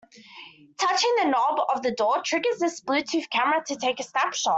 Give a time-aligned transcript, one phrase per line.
[0.79, 4.49] Touching the knob of the door triggers this Bluetooth camera to take a snapshot.